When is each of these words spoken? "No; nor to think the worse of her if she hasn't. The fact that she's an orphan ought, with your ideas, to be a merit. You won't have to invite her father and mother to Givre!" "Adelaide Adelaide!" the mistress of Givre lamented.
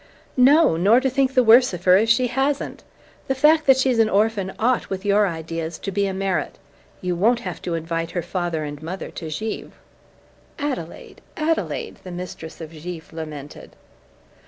"No; 0.35 0.77
nor 0.77 0.99
to 0.99 1.11
think 1.11 1.35
the 1.35 1.43
worse 1.43 1.75
of 1.75 1.83
her 1.83 1.95
if 1.95 2.09
she 2.09 2.25
hasn't. 2.25 2.83
The 3.27 3.35
fact 3.35 3.67
that 3.67 3.77
she's 3.77 3.99
an 3.99 4.09
orphan 4.09 4.51
ought, 4.57 4.89
with 4.89 5.05
your 5.05 5.27
ideas, 5.27 5.77
to 5.77 5.91
be 5.91 6.07
a 6.07 6.11
merit. 6.13 6.57
You 7.01 7.15
won't 7.15 7.41
have 7.41 7.61
to 7.61 7.75
invite 7.75 8.09
her 8.09 8.23
father 8.23 8.63
and 8.63 8.81
mother 8.81 9.11
to 9.11 9.29
Givre!" 9.29 9.73
"Adelaide 10.57 11.21
Adelaide!" 11.37 11.99
the 12.03 12.09
mistress 12.09 12.59
of 12.59 12.71
Givre 12.71 13.15
lamented. 13.15 13.75